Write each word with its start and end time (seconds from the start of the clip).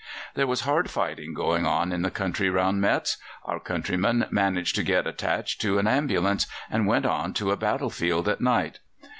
There 0.33 0.47
was 0.47 0.61
hard 0.61 0.89
fighting 0.89 1.35
going 1.35 1.63
on 1.67 1.91
in 1.91 2.01
the 2.01 2.09
country 2.09 2.49
round 2.49 2.81
Metz. 2.81 3.17
Our 3.45 3.59
countryman 3.59 4.25
managed 4.31 4.75
to 4.77 4.83
get 4.83 5.05
attached 5.05 5.61
to 5.61 5.77
an 5.77 5.85
ambulance, 5.85 6.47
and 6.71 6.87
went 6.87 7.05
on 7.05 7.35
to 7.35 7.51
a 7.51 7.55
battle 7.55 7.91
field 7.91 8.27
at 8.27 8.41
night. 8.41 8.79